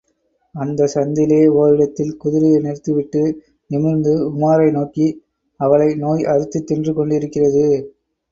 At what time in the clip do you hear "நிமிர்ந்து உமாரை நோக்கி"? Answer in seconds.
3.69-5.07